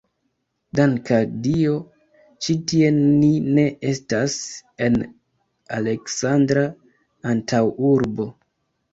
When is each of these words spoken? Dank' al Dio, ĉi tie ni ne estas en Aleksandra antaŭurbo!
Dank' 0.77 1.09
al 1.15 1.25
Dio, 1.47 1.73
ĉi 2.45 2.55
tie 2.71 2.87
ni 2.95 3.29
ne 3.57 3.65
estas 3.89 4.37
en 4.85 4.97
Aleksandra 5.81 6.63
antaŭurbo! 7.33 8.27